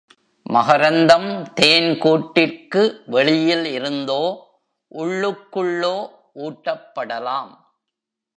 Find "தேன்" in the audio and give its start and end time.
1.53-1.97